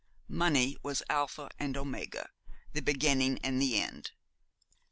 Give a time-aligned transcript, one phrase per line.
[0.27, 2.31] Money was Alpha and Omega,
[2.73, 4.13] the beginning and the end.